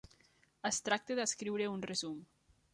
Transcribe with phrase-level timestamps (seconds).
[0.69, 2.19] Es tracta d'escriure un resum.